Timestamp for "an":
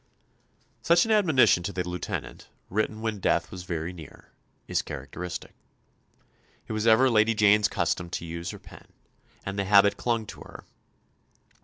1.05-1.11